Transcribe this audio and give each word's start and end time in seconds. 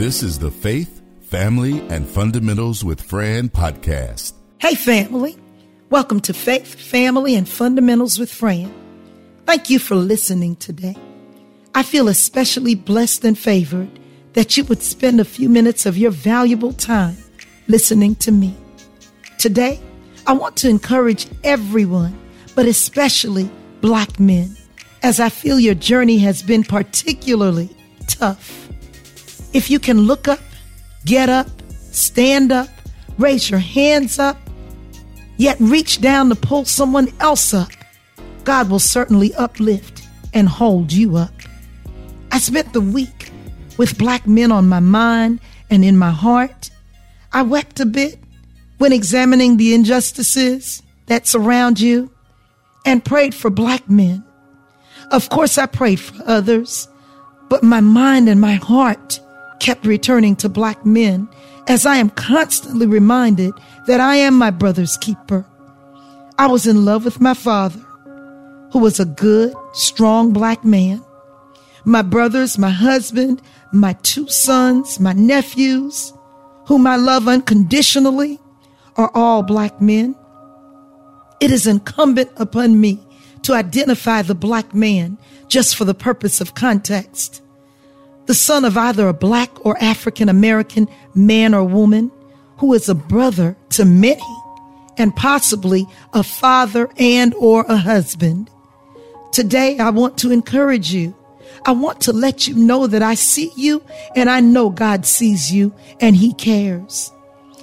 This 0.00 0.22
is 0.22 0.38
the 0.38 0.50
Faith, 0.50 1.02
Family, 1.20 1.78
and 1.90 2.08
Fundamentals 2.08 2.82
with 2.82 3.02
Fran 3.02 3.50
podcast. 3.50 4.32
Hey, 4.56 4.74
family. 4.74 5.36
Welcome 5.90 6.20
to 6.20 6.32
Faith, 6.32 6.74
Family, 6.74 7.34
and 7.34 7.46
Fundamentals 7.46 8.18
with 8.18 8.32
Fran. 8.32 8.72
Thank 9.44 9.68
you 9.68 9.78
for 9.78 9.96
listening 9.96 10.56
today. 10.56 10.96
I 11.74 11.82
feel 11.82 12.08
especially 12.08 12.74
blessed 12.74 13.26
and 13.26 13.38
favored 13.38 13.90
that 14.32 14.56
you 14.56 14.64
would 14.64 14.82
spend 14.82 15.20
a 15.20 15.24
few 15.26 15.50
minutes 15.50 15.84
of 15.84 15.98
your 15.98 16.12
valuable 16.12 16.72
time 16.72 17.18
listening 17.68 18.14
to 18.24 18.32
me. 18.32 18.56
Today, 19.36 19.82
I 20.26 20.32
want 20.32 20.56
to 20.56 20.70
encourage 20.70 21.26
everyone, 21.44 22.18
but 22.54 22.64
especially 22.64 23.50
black 23.82 24.18
men, 24.18 24.56
as 25.02 25.20
I 25.20 25.28
feel 25.28 25.60
your 25.60 25.74
journey 25.74 26.16
has 26.20 26.42
been 26.42 26.64
particularly 26.64 27.68
tough. 28.06 28.70
If 29.52 29.70
you 29.70 29.78
can 29.78 30.02
look 30.02 30.28
up, 30.28 30.40
get 31.04 31.28
up, 31.28 31.48
stand 31.90 32.52
up, 32.52 32.68
raise 33.18 33.50
your 33.50 33.60
hands 33.60 34.18
up, 34.18 34.38
yet 35.36 35.56
reach 35.60 36.00
down 36.00 36.28
to 36.28 36.34
pull 36.34 36.64
someone 36.64 37.08
else 37.20 37.52
up, 37.52 37.70
God 38.44 38.70
will 38.70 38.78
certainly 38.78 39.34
uplift 39.34 40.06
and 40.32 40.48
hold 40.48 40.92
you 40.92 41.16
up. 41.16 41.32
I 42.32 42.38
spent 42.38 42.72
the 42.72 42.80
week 42.80 43.32
with 43.76 43.98
black 43.98 44.26
men 44.26 44.52
on 44.52 44.68
my 44.68 44.80
mind 44.80 45.40
and 45.68 45.84
in 45.84 45.96
my 45.96 46.10
heart. 46.10 46.70
I 47.32 47.42
wept 47.42 47.80
a 47.80 47.86
bit 47.86 48.18
when 48.78 48.92
examining 48.92 49.56
the 49.56 49.74
injustices 49.74 50.82
that 51.06 51.26
surround 51.26 51.80
you 51.80 52.10
and 52.86 53.04
prayed 53.04 53.34
for 53.34 53.50
black 53.50 53.88
men. 53.90 54.24
Of 55.10 55.28
course, 55.28 55.58
I 55.58 55.66
prayed 55.66 56.00
for 56.00 56.22
others, 56.24 56.88
but 57.48 57.62
my 57.62 57.80
mind 57.80 58.28
and 58.28 58.40
my 58.40 58.54
heart 58.54 59.20
kept 59.60 59.86
returning 59.86 60.34
to 60.36 60.48
black 60.48 60.84
men 60.84 61.28
as 61.68 61.86
I 61.86 61.96
am 61.96 62.10
constantly 62.10 62.86
reminded 62.86 63.54
that 63.86 64.00
I 64.00 64.16
am 64.16 64.34
my 64.34 64.50
brother's 64.50 64.96
keeper. 64.96 65.46
I 66.38 66.46
was 66.46 66.66
in 66.66 66.84
love 66.84 67.04
with 67.04 67.20
my 67.20 67.34
father, 67.34 67.78
who 68.72 68.78
was 68.78 68.98
a 68.98 69.04
good, 69.04 69.54
strong 69.72 70.32
black 70.32 70.64
man. 70.64 71.04
My 71.84 72.02
brothers, 72.02 72.58
my 72.58 72.70
husband, 72.70 73.40
my 73.72 73.92
two 74.02 74.26
sons, 74.28 74.98
my 74.98 75.12
nephews, 75.12 76.12
whom 76.66 76.86
I 76.86 76.96
love 76.96 77.28
unconditionally, 77.28 78.38
are 78.96 79.10
all 79.14 79.42
black 79.42 79.80
men. 79.80 80.16
It 81.40 81.50
is 81.50 81.66
incumbent 81.66 82.30
upon 82.36 82.80
me 82.80 83.00
to 83.42 83.54
identify 83.54 84.22
the 84.22 84.34
black 84.34 84.74
man 84.74 85.18
just 85.48 85.76
for 85.76 85.84
the 85.84 85.94
purpose 85.94 86.40
of 86.40 86.54
context. 86.54 87.42
The 88.30 88.34
son 88.34 88.64
of 88.64 88.76
either 88.76 89.08
a 89.08 89.12
black 89.12 89.66
or 89.66 89.76
African 89.82 90.28
American 90.28 90.88
man 91.16 91.52
or 91.52 91.64
woman 91.64 92.12
who 92.58 92.74
is 92.74 92.88
a 92.88 92.94
brother 92.94 93.56
to 93.70 93.84
many 93.84 94.22
and 94.96 95.16
possibly 95.16 95.88
a 96.12 96.22
father 96.22 96.88
and 96.96 97.34
or 97.34 97.64
a 97.68 97.76
husband. 97.76 98.48
Today, 99.32 99.80
I 99.80 99.90
want 99.90 100.16
to 100.18 100.30
encourage 100.30 100.92
you. 100.92 101.16
I 101.66 101.72
want 101.72 102.02
to 102.02 102.12
let 102.12 102.46
you 102.46 102.54
know 102.54 102.86
that 102.86 103.02
I 103.02 103.14
see 103.14 103.50
you 103.56 103.82
and 104.14 104.30
I 104.30 104.38
know 104.38 104.70
God 104.70 105.06
sees 105.06 105.52
you 105.52 105.74
and 105.98 106.14
he 106.14 106.32
cares. 106.32 107.10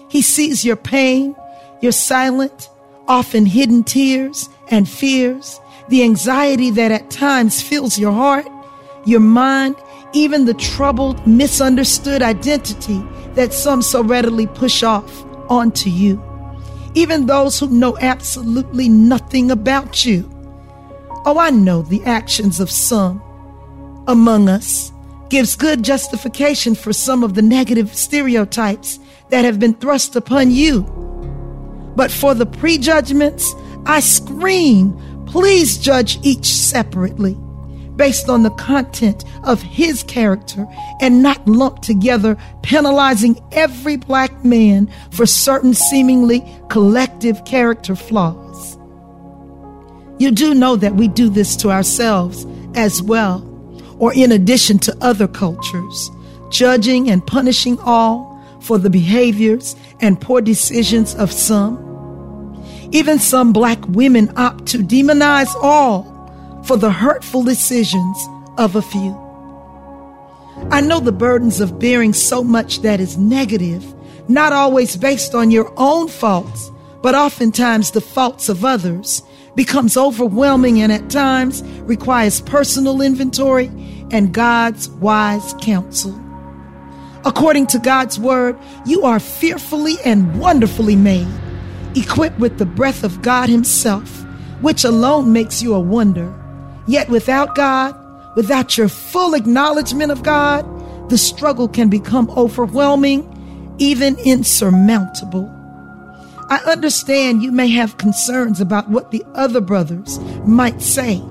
He 0.10 0.22
sees 0.22 0.66
your 0.66 0.76
pain, 0.76 1.34
your 1.80 1.94
silent, 1.94 2.70
often 3.08 3.45
hidden 3.45 3.86
tears 3.86 4.50
and 4.70 4.90
fears, 4.90 5.62
the 5.88 6.04
anxiety 6.04 6.72
that 6.72 6.92
at 6.92 7.10
times 7.10 7.62
fills 7.62 7.98
your 7.98 8.12
heart, 8.12 8.45
your 9.06 9.22
mind, 9.22 9.78
even 10.18 10.46
the 10.46 10.54
troubled, 10.56 11.26
misunderstood 11.28 12.23
identity 12.23 13.00
that 13.36 13.54
some 13.54 13.84
so 13.84 14.04
readily 14.04 14.48
push 14.48 14.82
off 14.82 15.23
onto 15.48 15.92
you. 15.92 16.22
Even 16.96 17.28
those 17.28 17.60
who 17.60 17.70
know 17.70 17.96
absolutely 18.00 18.90
nothing 18.90 19.52
about 19.52 20.06
you. 20.06 20.28
Oh, 21.26 21.38
I 21.38 21.52
know 21.52 21.83
the 21.83 22.04
actions 22.04 22.60
of 22.60 22.72
some 22.72 23.22
among 24.08 24.50
us 24.50 24.92
gives 25.30 25.55
good 25.55 25.83
justification 25.83 26.73
for 26.73 26.94
some 26.94 27.23
of 27.23 27.36
the 27.36 27.42
negative 27.44 27.94
stereotypes 27.94 28.99
that 29.30 29.45
have 29.45 29.60
been 29.60 29.76
thrust 29.76 30.16
upon 30.16 30.49
you. 30.49 30.82
But 31.95 32.11
for 32.11 32.34
the 32.34 32.45
prejudgments, 32.48 33.54
I 33.86 33.99
scream, 33.99 34.98
please 35.28 35.78
judge 35.78 36.17
each 36.23 36.45
separately 36.45 37.38
based 37.98 38.30
on 38.30 38.44
the 38.44 38.52
content 38.52 39.26
of 39.44 39.62
his 39.62 40.04
character 40.04 40.66
and 41.02 41.22
not 41.22 41.46
lump 41.48 41.82
together, 41.82 42.38
penalizing 42.62 43.38
every 43.52 43.98
black 43.98 44.46
man 44.46 44.90
for 45.12 45.26
certain 45.26 45.74
seemingly 45.74 46.42
collective 46.70 47.44
character 47.44 47.96
flaws. 47.96 48.78
You 50.20 50.32
do 50.32 50.54
know 50.54 50.76
that 50.78 50.96
we 50.96 51.08
do 51.08 51.30
this 51.30 51.56
to 51.58 51.72
ourselves 51.72 52.46
as 52.76 53.02
well, 53.02 53.44
or 54.00 54.14
in 54.14 54.32
addition 54.32 54.80
to 54.80 54.98
other 55.02 55.28
cultures, 55.28 56.12
judging 56.50 57.10
and 57.10 57.26
punishing 57.26 57.78
all 57.80 58.34
for 58.62 58.78
the 58.78 58.90
behaviors 58.90 59.76
and 60.00 60.20
poor 60.20 60.42
decisions 60.42 61.14
of 61.16 61.32
some. 61.32 61.84
Even 62.92 63.20
some 63.20 63.54
black 63.54 63.80
women 63.90 64.32
opt 64.38 64.66
to 64.68 64.80
demonize 64.80 65.54
all 65.62 66.17
for 66.67 66.76
the 66.76 66.92
hurtful 66.92 67.44
decisions 67.44 68.17
of 68.58 68.76
a 68.76 68.82
few. 68.82 69.16
I 70.70 70.82
know 70.82 71.00
the 71.00 71.14
burdens 71.14 71.61
of 71.61 71.80
bearing 71.80 72.11
so 72.11 72.44
much 72.44 72.82
that 72.82 73.00
is 73.00 73.17
negative, 73.17 73.86
not 74.28 74.52
always 74.52 74.98
based 74.98 75.33
on 75.33 75.50
your 75.50 75.72
own 75.78 76.10
faults, 76.10 76.70
but 77.02 77.16
oftentimes 77.16 77.92
the 77.92 78.02
faults 78.02 78.50
of 78.50 78.66
others, 78.66 79.22
becomes 79.55 79.95
overwhelming 79.95 80.82
and 80.82 80.92
at 80.92 81.10
times 81.10 81.64
requires 81.83 82.42
personal 82.42 83.02
inventory 83.02 83.67
and 84.11 84.34
God's 84.34 84.89
wise 84.89 85.55
counsel. 85.61 86.20
According 87.23 87.67
to 87.67 87.80
God's 87.80 88.20
word, 88.20 88.58
you 88.86 89.04
are 89.04 89.20
fearfully 89.20 89.95
and 90.04 90.38
wonderfully 90.38 90.98
made, 90.98 91.28
equipped 91.95 92.39
with 92.39 92.58
the 92.58 92.66
breath 92.66 93.05
of 93.05 93.22
God 93.22 93.48
Himself, 93.48 94.26
which 94.61 94.84
alone 94.84 95.32
makes 95.32 95.61
you 95.61 95.73
a 95.73 95.80
wonder. 95.80 96.34
Yet 96.87 97.09
without 97.09 97.55
God, 97.55 97.95
without 98.36 98.77
your 98.77 98.87
full 98.87 99.33
acknowledgement 99.33 100.11
of 100.11 100.23
God, 100.23 100.65
the 101.09 101.17
struggle 101.17 101.67
can 101.67 101.89
become 101.89 102.30
overwhelming, 102.31 103.75
even 103.77 104.17
insurmountable. 104.20 105.53
I 106.49 106.58
understand 106.65 107.43
you 107.43 107.52
may 107.52 107.67
have 107.70 107.98
concerns 107.98 108.61
about 108.61 108.89
what 108.89 109.11
the 109.11 109.23
other 109.36 109.59
brothers 109.59 110.20
might 110.45 110.81
say 110.81 111.21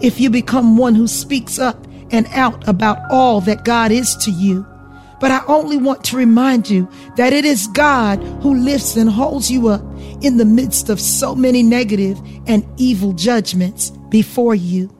if 0.00 0.20
you 0.20 0.30
become 0.30 0.76
one 0.76 0.94
who 0.94 1.08
speaks 1.08 1.58
up 1.58 1.86
and 2.10 2.26
out 2.28 2.66
about 2.68 2.98
all 3.10 3.40
that 3.42 3.64
God 3.64 3.90
is 3.90 4.16
to 4.16 4.30
you. 4.30 4.66
But 5.20 5.30
I 5.30 5.44
only 5.46 5.76
want 5.76 6.02
to 6.04 6.16
remind 6.16 6.70
you 6.70 6.88
that 7.16 7.32
it 7.32 7.44
is 7.44 7.66
God 7.68 8.22
who 8.42 8.54
lifts 8.54 8.96
and 8.96 9.10
holds 9.10 9.50
you 9.50 9.68
up 9.68 9.82
in 10.22 10.38
the 10.38 10.44
midst 10.44 10.88
of 10.88 11.00
so 11.00 11.34
many 11.34 11.62
negative 11.62 12.20
and 12.46 12.66
evil 12.78 13.12
judgments 13.12 13.90
before 14.08 14.54
you. 14.54 14.90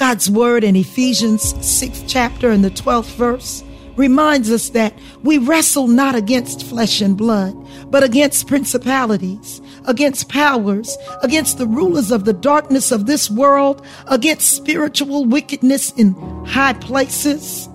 God's 0.00 0.30
word 0.30 0.64
in 0.64 0.76
Ephesians 0.76 1.52
6th 1.52 2.04
chapter 2.08 2.48
and 2.48 2.64
the 2.64 2.70
12th 2.70 3.14
verse 3.16 3.62
reminds 3.96 4.50
us 4.50 4.70
that 4.70 4.98
we 5.22 5.36
wrestle 5.36 5.88
not 5.88 6.14
against 6.14 6.64
flesh 6.64 7.02
and 7.02 7.18
blood, 7.18 7.54
but 7.90 8.02
against 8.02 8.46
principalities, 8.46 9.60
against 9.84 10.30
powers, 10.30 10.96
against 11.22 11.58
the 11.58 11.66
rulers 11.66 12.10
of 12.10 12.24
the 12.24 12.32
darkness 12.32 12.92
of 12.92 13.04
this 13.04 13.30
world, 13.30 13.84
against 14.06 14.56
spiritual 14.56 15.26
wickedness 15.26 15.92
in 15.98 16.14
high 16.46 16.72
places. 16.72 17.68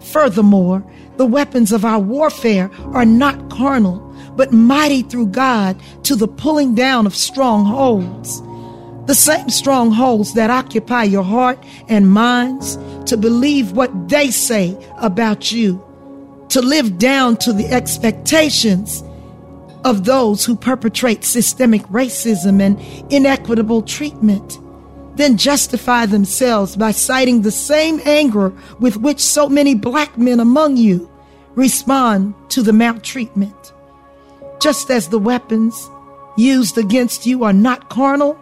Furthermore, 0.00 0.84
the 1.16 1.26
weapons 1.26 1.70
of 1.70 1.84
our 1.84 2.00
warfare 2.00 2.72
are 2.86 3.06
not 3.06 3.50
carnal, 3.50 4.00
but 4.34 4.50
mighty 4.50 5.02
through 5.02 5.28
God 5.28 5.80
to 6.02 6.16
the 6.16 6.26
pulling 6.26 6.74
down 6.74 7.06
of 7.06 7.14
strongholds. 7.14 8.42
The 9.06 9.14
same 9.14 9.50
strongholds 9.50 10.34
that 10.34 10.50
occupy 10.50 11.04
your 11.04 11.24
heart 11.24 11.62
and 11.88 12.10
minds 12.10 12.76
to 13.06 13.16
believe 13.16 13.72
what 13.72 14.08
they 14.08 14.30
say 14.30 14.76
about 14.98 15.50
you, 15.50 15.82
to 16.50 16.62
live 16.62 16.98
down 16.98 17.36
to 17.38 17.52
the 17.52 17.66
expectations 17.66 19.02
of 19.84 20.04
those 20.04 20.44
who 20.44 20.54
perpetrate 20.54 21.24
systemic 21.24 21.82
racism 21.82 22.60
and 22.60 22.80
inequitable 23.12 23.82
treatment 23.82 24.58
then 25.14 25.36
justify 25.36 26.06
themselves 26.06 26.76
by 26.76 26.90
citing 26.90 27.42
the 27.42 27.50
same 27.50 28.00
anger 28.04 28.52
with 28.80 28.96
which 28.96 29.20
so 29.20 29.48
many 29.48 29.74
black 29.74 30.16
men 30.16 30.40
among 30.40 30.76
you 30.76 31.10
respond 31.54 32.34
to 32.48 32.62
the 32.62 32.72
maltreatment. 32.72 33.72
Just 34.60 34.90
as 34.90 35.08
the 35.08 35.18
weapons 35.18 35.90
used 36.36 36.78
against 36.78 37.26
you 37.26 37.44
are 37.44 37.52
not 37.52 37.90
carnal, 37.90 38.38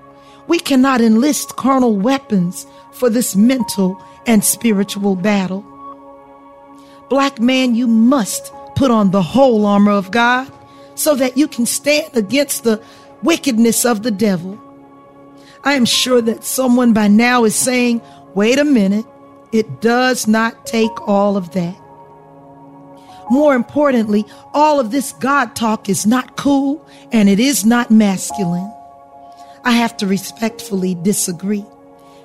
we 0.50 0.58
cannot 0.58 1.00
enlist 1.00 1.54
carnal 1.54 1.96
weapons 1.96 2.66
for 2.90 3.08
this 3.08 3.36
mental 3.36 4.02
and 4.26 4.44
spiritual 4.44 5.14
battle. 5.14 5.64
Black 7.08 7.38
man, 7.38 7.76
you 7.76 7.86
must 7.86 8.52
put 8.74 8.90
on 8.90 9.12
the 9.12 9.22
whole 9.22 9.64
armor 9.64 9.92
of 9.92 10.10
God 10.10 10.50
so 10.96 11.14
that 11.14 11.36
you 11.36 11.46
can 11.46 11.66
stand 11.66 12.16
against 12.16 12.64
the 12.64 12.82
wickedness 13.22 13.84
of 13.84 14.02
the 14.02 14.10
devil. 14.10 14.58
I 15.62 15.74
am 15.74 15.84
sure 15.84 16.20
that 16.20 16.42
someone 16.42 16.92
by 16.92 17.06
now 17.06 17.44
is 17.44 17.54
saying, 17.54 18.02
wait 18.34 18.58
a 18.58 18.64
minute, 18.64 19.06
it 19.52 19.80
does 19.80 20.26
not 20.26 20.66
take 20.66 21.00
all 21.06 21.36
of 21.36 21.52
that. 21.52 21.76
More 23.30 23.54
importantly, 23.54 24.24
all 24.52 24.80
of 24.80 24.90
this 24.90 25.12
God 25.12 25.54
talk 25.54 25.88
is 25.88 26.06
not 26.06 26.36
cool 26.36 26.84
and 27.12 27.28
it 27.28 27.38
is 27.38 27.64
not 27.64 27.92
masculine. 27.92 28.74
I 29.64 29.72
have 29.72 29.96
to 29.98 30.06
respectfully 30.06 30.94
disagree. 30.94 31.64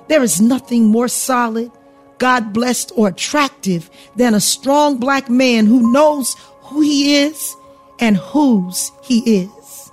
There 0.08 0.22
is 0.22 0.40
nothing 0.40 0.86
more 0.86 1.08
solid, 1.08 1.70
God 2.18 2.52
blessed, 2.52 2.92
or 2.96 3.08
attractive 3.08 3.90
than 4.16 4.34
a 4.34 4.40
strong 4.40 4.98
black 4.98 5.28
man 5.28 5.66
who 5.66 5.92
knows 5.92 6.34
who 6.62 6.80
he 6.80 7.16
is 7.18 7.54
and 8.00 8.16
whose 8.16 8.90
he 9.02 9.42
is. 9.42 9.90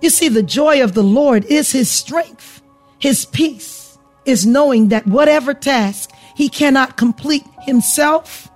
You 0.00 0.10
see, 0.10 0.28
the 0.28 0.42
joy 0.42 0.82
of 0.82 0.94
the 0.94 1.02
Lord 1.02 1.44
is 1.46 1.72
his 1.72 1.90
strength. 1.90 2.60
His 2.98 3.24
peace 3.24 3.98
is 4.24 4.46
knowing 4.46 4.88
that 4.88 5.06
whatever 5.06 5.54
task 5.54 6.10
he 6.34 6.48
cannot 6.48 6.96
complete 6.96 7.44
himself, 7.62 8.50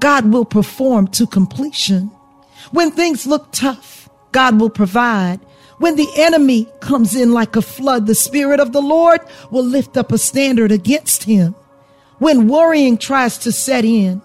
God 0.00 0.32
will 0.32 0.44
perform 0.44 1.08
to 1.08 1.26
completion. 1.26 2.10
When 2.70 2.90
things 2.90 3.26
look 3.26 3.52
tough, 3.52 4.08
God 4.32 4.60
will 4.60 4.70
provide. 4.70 5.40
When 5.78 5.96
the 5.96 6.08
enemy 6.16 6.68
comes 6.80 7.14
in 7.14 7.32
like 7.32 7.54
a 7.54 7.62
flood, 7.62 8.06
the 8.06 8.14
Spirit 8.14 8.60
of 8.60 8.72
the 8.72 8.80
Lord 8.80 9.20
will 9.50 9.64
lift 9.64 9.96
up 9.96 10.10
a 10.10 10.18
standard 10.18 10.72
against 10.72 11.24
him. 11.24 11.54
When 12.18 12.48
worrying 12.48 12.96
tries 12.96 13.36
to 13.38 13.52
set 13.52 13.84
in, 13.84 14.22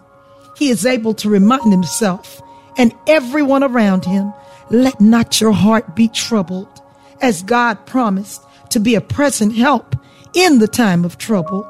he 0.58 0.70
is 0.70 0.86
able 0.86 1.14
to 1.16 1.30
remind 1.30 1.72
himself 1.72 2.42
and 2.78 2.94
everyone 3.08 3.64
around 3.64 4.06
him, 4.06 4.34
let 4.70 5.02
not 5.02 5.42
your 5.42 5.52
heart 5.52 5.96
be 5.96 6.08
troubled, 6.08 6.82
as 7.20 7.44
God 7.44 7.86
promised 7.86 8.42
to 8.70 8.80
be 8.80 8.96
a 8.96 9.02
present 9.02 9.56
help 9.56 9.96
in 10.34 10.60
the 10.60 10.68
time 10.68 11.04
of 11.04 11.18
trouble. 11.18 11.68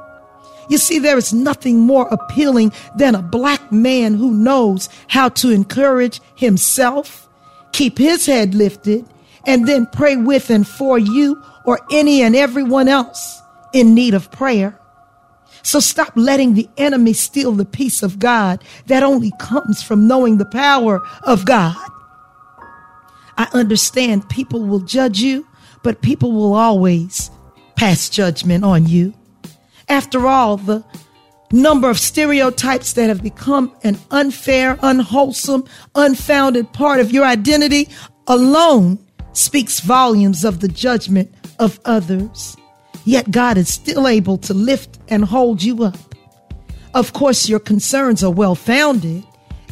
You 0.70 0.78
see, 0.78 1.00
there 1.00 1.18
is 1.18 1.34
nothing 1.34 1.80
more 1.80 2.08
appealing 2.12 2.72
than 2.96 3.16
a 3.16 3.22
black 3.22 3.72
man 3.72 4.14
who 4.14 4.32
knows 4.32 4.88
how 5.08 5.30
to 5.30 5.50
encourage 5.50 6.22
himself, 6.36 7.28
keep 7.72 7.98
his 7.98 8.28
head 8.28 8.54
lifted, 8.54 9.06
and 9.46 9.68
then 9.68 9.88
pray 9.88 10.16
with 10.16 10.50
and 10.50 10.68
for 10.68 10.98
you 10.98 11.42
or 11.66 11.80
any 11.92 12.22
and 12.22 12.36
everyone 12.36 12.88
else 12.88 13.42
in 13.74 13.94
need 13.94 14.14
of 14.14 14.32
prayer. 14.32 14.78
So 15.64 15.80
stop 15.80 16.12
letting 16.16 16.56
the 16.56 16.70
enemy 16.78 17.14
steal 17.14 17.52
the 17.52 17.66
peace 17.66 18.02
of 18.02 18.20
God 18.20 18.64
that 18.88 19.04
only 19.04 19.32
comes 19.40 19.84
from 19.84 20.08
knowing 20.08 20.38
the 20.38 20.46
power 20.46 21.02
of 21.24 21.46
God. 21.46 21.76
I 23.38 23.48
understand 23.54 24.30
people 24.30 24.64
will 24.64 24.80
judge 24.80 25.20
you 25.20 25.48
but 25.84 26.02
people 26.02 26.32
will 26.32 26.54
always 26.54 27.32
pass 27.76 28.10
judgment 28.10 28.64
on 28.64 28.88
you. 28.88 29.14
After 29.90 30.28
all, 30.28 30.58
the 30.58 30.84
number 31.52 31.90
of 31.90 32.00
stereotypes 32.00 32.94
that 32.94 33.10
have 33.10 33.24
become 33.24 33.76
an 33.84 33.98
unfair, 34.12 34.78
unwholesome, 34.82 35.66
unfounded 35.96 36.72
part 36.74 37.00
of 37.00 37.12
your 37.12 37.26
identity 37.26 37.90
alone 38.28 39.00
speaks 39.34 39.80
volumes 39.80 40.44
of 40.44 40.60
the 40.60 40.68
judgment 40.68 41.34
of 41.60 41.80
others. 41.86 42.56
Yet 43.06 43.32
God 43.32 43.58
is 43.58 43.74
still 43.74 44.08
able 44.08 44.38
to 44.40 44.54
lift 44.54 45.00
and 45.08 45.26
hold 45.26 45.64
you 45.64 45.84
up. 45.84 45.98
Of 46.94 47.14
course, 47.14 47.48
your 47.48 47.60
concerns 47.60 48.24
are 48.24 48.32
well 48.32 48.56
founded, 48.56 49.24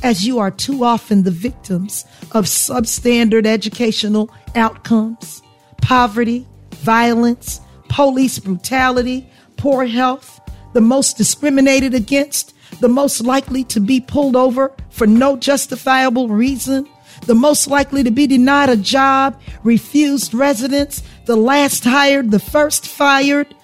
as 0.01 0.25
you 0.25 0.39
are 0.39 0.51
too 0.51 0.83
often 0.83 1.23
the 1.23 1.31
victims 1.31 2.05
of 2.31 2.45
substandard 2.45 3.45
educational 3.45 4.33
outcomes 4.55 5.41
poverty, 5.81 6.45
violence, 6.75 7.61
police 7.89 8.37
brutality, 8.37 9.27
poor 9.57 9.85
health, 9.85 10.39
the 10.73 10.81
most 10.81 11.17
discriminated 11.17 11.93
against, 11.93 12.53
the 12.79 12.87
most 12.87 13.21
likely 13.21 13.63
to 13.63 13.79
be 13.79 13.99
pulled 13.99 14.35
over 14.35 14.71
for 14.89 15.07
no 15.07 15.35
justifiable 15.35 16.27
reason, 16.29 16.87
the 17.29 17.35
most 17.35 17.67
likely 17.67 18.03
to 18.03 18.11
be 18.11 18.27
denied 18.27 18.69
a 18.69 18.75
job, 18.75 19.39
refused 19.63 20.33
residence, 20.33 21.01
the 21.25 21.37
last 21.37 21.83
hired, 21.83 22.31
the 22.31 22.39
first 22.39 22.87
fired, 22.87 23.55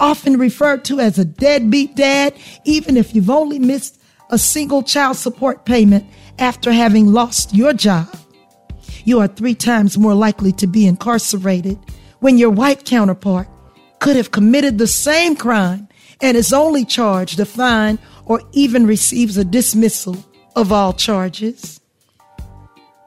often 0.00 0.38
referred 0.38 0.84
to 0.86 0.98
as 0.98 1.18
a 1.18 1.24
deadbeat 1.24 1.94
dad, 1.94 2.34
even 2.64 2.96
if 2.96 3.14
you've 3.14 3.30
only 3.30 3.58
missed 3.58 4.00
a 4.30 4.38
single 4.38 4.82
child 4.82 5.16
support 5.16 5.64
payment 5.64 6.04
after 6.38 6.72
having 6.72 7.12
lost 7.12 7.54
your 7.54 7.72
job 7.74 8.08
you 9.04 9.20
are 9.20 9.28
three 9.28 9.54
times 9.54 9.98
more 9.98 10.14
likely 10.14 10.52
to 10.52 10.66
be 10.66 10.86
incarcerated 10.86 11.78
when 12.20 12.38
your 12.38 12.50
white 12.50 12.84
counterpart 12.84 13.48
could 13.98 14.16
have 14.16 14.30
committed 14.30 14.78
the 14.78 14.86
same 14.86 15.36
crime 15.36 15.88
and 16.20 16.36
is 16.36 16.52
only 16.52 16.84
charged 16.84 17.40
a 17.40 17.44
fine 17.44 17.98
or 18.24 18.42
even 18.52 18.86
receives 18.86 19.36
a 19.36 19.44
dismissal 19.44 20.16
of 20.56 20.72
all 20.72 20.92
charges. 20.92 21.79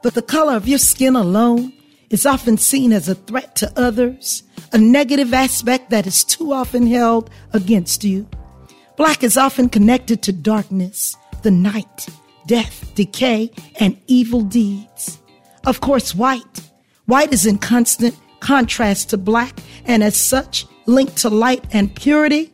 But 0.04 0.12
the 0.12 0.20
color 0.20 0.54
of 0.54 0.68
your 0.68 0.78
skin 0.78 1.16
alone 1.16 1.72
is 2.10 2.26
often 2.26 2.58
seen 2.58 2.92
as 2.92 3.08
a 3.08 3.14
threat 3.14 3.56
to 3.56 3.72
others, 3.74 4.42
a 4.70 4.76
negative 4.76 5.32
aspect 5.32 5.88
that 5.88 6.06
is 6.06 6.24
too 6.24 6.52
often 6.52 6.86
held 6.86 7.30
against 7.54 8.04
you. 8.04 8.28
Black 8.98 9.24
is 9.24 9.38
often 9.38 9.70
connected 9.70 10.22
to 10.24 10.30
darkness, 10.30 11.16
the 11.40 11.50
night, 11.50 12.06
death, 12.46 12.94
decay, 12.94 13.50
and 13.80 13.98
evil 14.06 14.42
deeds. 14.42 15.18
Of 15.64 15.80
course, 15.80 16.14
white. 16.14 16.60
White 17.06 17.32
is 17.32 17.46
in 17.46 17.56
constant 17.56 18.14
contrast 18.40 19.08
to 19.08 19.16
black 19.16 19.58
and 19.86 20.04
as 20.04 20.18
such 20.18 20.66
linked 20.84 21.16
to 21.16 21.30
light 21.30 21.64
and 21.72 21.96
purity, 21.96 22.52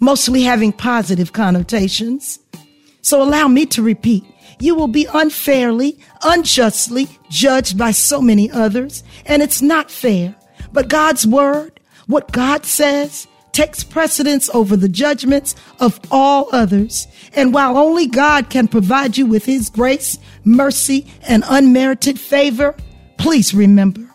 mostly 0.00 0.42
having 0.42 0.70
positive 0.70 1.32
connotations. 1.32 2.40
So 3.00 3.22
allow 3.22 3.48
me 3.48 3.64
to 3.66 3.82
repeat. 3.82 4.22
You 4.60 4.74
will 4.74 4.88
be 4.88 5.06
unfairly, 5.12 5.98
unjustly 6.22 7.08
judged 7.30 7.76
by 7.76 7.90
so 7.90 8.20
many 8.20 8.50
others, 8.50 9.02
and 9.26 9.42
it's 9.42 9.62
not 9.62 9.90
fair. 9.90 10.34
But 10.72 10.88
God's 10.88 11.26
word, 11.26 11.80
what 12.06 12.30
God 12.30 12.64
says, 12.66 13.26
takes 13.52 13.82
precedence 13.82 14.48
over 14.50 14.76
the 14.76 14.88
judgments 14.88 15.54
of 15.80 15.98
all 16.10 16.48
others. 16.52 17.08
And 17.34 17.52
while 17.52 17.76
only 17.76 18.06
God 18.06 18.50
can 18.50 18.68
provide 18.68 19.16
you 19.16 19.26
with 19.26 19.44
his 19.44 19.70
grace, 19.70 20.18
mercy, 20.44 21.06
and 21.22 21.42
unmerited 21.48 22.20
favor, 22.20 22.76
please 23.18 23.54
remember, 23.54 24.08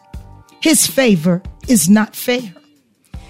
his 0.61 0.87
favor 0.87 1.41
is 1.67 1.89
not 1.89 2.15
fair. 2.15 2.53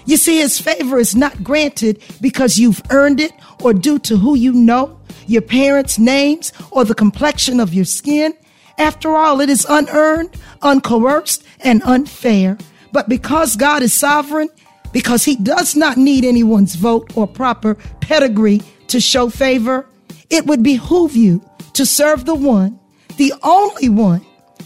You 0.04 0.16
see, 0.16 0.38
his 0.38 0.60
favor 0.60 0.98
is 0.98 1.16
not 1.16 1.42
granted 1.42 2.00
because 2.20 2.58
you've 2.58 2.82
earned 2.90 3.18
it 3.20 3.32
or 3.62 3.74
due 3.74 3.98
to 4.00 4.16
who 4.16 4.36
you 4.36 4.52
know, 4.52 4.95
your 5.26 5.42
parents' 5.42 5.98
names, 5.98 6.52
or 6.70 6.84
the 6.84 6.94
complexion 6.94 7.60
of 7.60 7.74
your 7.74 7.84
skin. 7.84 8.34
After 8.78 9.16
all, 9.16 9.40
it 9.40 9.48
is 9.48 9.66
unearned, 9.68 10.30
uncoerced, 10.62 11.42
and 11.60 11.82
unfair. 11.82 12.58
But 12.92 13.08
because 13.08 13.56
God 13.56 13.82
is 13.82 13.92
sovereign, 13.92 14.48
because 14.92 15.24
he 15.24 15.36
does 15.36 15.74
not 15.76 15.96
need 15.96 16.24
anyone's 16.24 16.74
vote 16.74 17.16
or 17.16 17.26
proper 17.26 17.74
pedigree 18.00 18.62
to 18.88 19.00
show 19.00 19.28
favor, 19.28 19.86
it 20.30 20.46
would 20.46 20.62
behoove 20.62 21.16
you 21.16 21.42
to 21.74 21.84
serve 21.84 22.24
the 22.24 22.34
one 22.34 22.78
the 23.16 23.32
only 23.42 23.88
one 23.88 24.24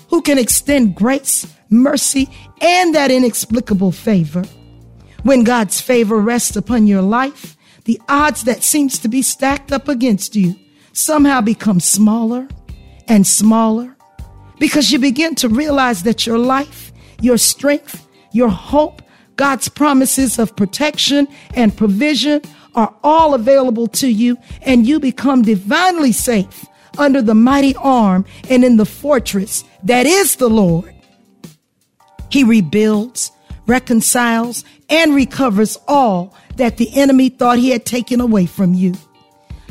who 0.09 0.23
can 0.23 0.38
extend 0.38 0.95
grace, 0.95 1.47
mercy, 1.69 2.29
and 2.61 2.95
that 2.95 3.11
inexplicable 3.11 3.93
favor. 3.93 4.45
When 5.23 5.45
God's 5.45 5.81
favor 5.81 6.19
rests 6.19 6.57
upon 6.57 6.87
your 6.87 7.02
life, 7.02 7.57
the 7.91 8.01
odds 8.09 8.45
that 8.45 8.63
seems 8.63 9.01
to 9.01 9.09
be 9.09 9.21
stacked 9.21 9.73
up 9.73 9.89
against 9.89 10.37
you 10.37 10.55
somehow 10.93 11.41
become 11.41 11.81
smaller 11.81 12.47
and 13.09 13.27
smaller 13.27 13.97
because 14.61 14.93
you 14.93 14.99
begin 15.01 15.35
to 15.35 15.49
realize 15.49 16.05
that 16.05 16.25
your 16.25 16.39
life, 16.39 16.93
your 17.21 17.37
strength, 17.37 18.07
your 18.31 18.49
hope, 18.49 19.03
God's 19.35 19.69
promises 19.69 20.39
of 20.39 20.55
protection 20.55 21.27
and 21.57 21.77
provision 21.77 22.43
are 22.77 22.95
all 23.03 23.35
available 23.35 23.89
to 23.89 24.07
you 24.07 24.39
and 24.63 24.87
you 24.87 25.01
become 25.01 25.43
divinely 25.43 26.13
safe 26.13 26.67
under 26.97 27.21
the 27.21 27.35
mighty 27.35 27.75
arm 27.75 28.25
and 28.49 28.65
in 28.65 28.77
the 28.77 28.87
fortress 28.87 29.65
that 29.83 30.07
is 30.07 30.37
the 30.37 30.49
Lord. 30.49 30.95
He 32.29 32.45
rebuilds, 32.45 33.33
reconciles, 33.67 34.65
and 34.89 35.13
recovers 35.13 35.77
all 35.89 36.37
that 36.61 36.76
the 36.76 36.95
enemy 36.95 37.31
thought 37.31 37.59
he 37.59 37.71
had 37.71 37.87
taken 37.87 38.21
away 38.21 38.45
from 38.45 38.75
you. 38.75 38.93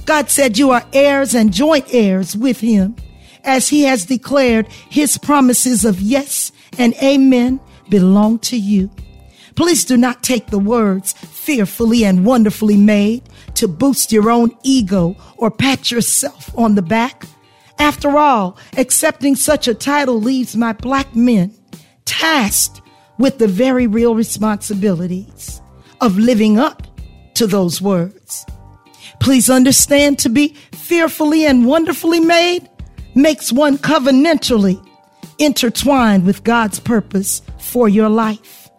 God 0.06 0.28
said 0.28 0.58
you 0.58 0.72
are 0.72 0.84
heirs 0.92 1.36
and 1.36 1.54
joint 1.54 1.86
heirs 1.94 2.36
with 2.36 2.62
him, 2.62 2.96
as 3.44 3.70
he 3.70 3.84
has 3.84 4.08
declared 4.08 4.68
his 4.90 5.16
promises 5.20 5.86
of 5.86 6.02
yes 6.02 6.52
and 6.80 6.96
amen 6.96 7.60
belong 7.90 8.40
to 8.40 8.58
you. 8.58 8.90
Please 9.56 9.86
do 9.86 9.98
not 9.98 10.24
take 10.24 10.48
the 10.48 10.58
words 10.58 11.14
fearfully 11.14 12.04
and 12.06 12.26
wonderfully 12.26 12.76
made 12.78 13.22
to 13.54 13.68
boost 13.68 14.12
your 14.12 14.32
own 14.32 14.50
ego 14.64 15.16
or 15.38 15.52
pat 15.52 15.92
yourself 15.92 16.52
on 16.58 16.74
the 16.74 16.82
back. 16.82 17.28
After 17.78 18.18
all, 18.18 18.58
accepting 18.78 19.36
such 19.36 19.68
a 19.68 19.76
title 19.76 20.20
leaves 20.20 20.56
my 20.56 20.74
black 20.74 21.16
men 21.16 21.54
tasked 22.06 22.82
with 23.20 23.38
the 23.38 23.48
very 23.48 23.86
real 23.86 24.16
responsibilities 24.16 25.62
of 26.02 26.18
living 26.18 26.60
up 26.60 26.88
to 27.36 27.48
those 27.48 27.82
words. 27.82 28.46
Please 29.20 29.50
understand 29.50 30.20
to 30.20 30.30
be 30.30 30.56
fearfully 30.72 31.46
and 31.46 31.66
wonderfully 31.66 32.20
made 32.20 32.70
makes 33.16 33.52
one 33.52 33.78
covenantally 33.78 34.84
intertwined 35.38 36.26
with 36.26 36.44
God's 36.44 36.80
purpose 36.80 37.42
for 37.58 37.90
your 37.90 38.10
life. 38.10 38.70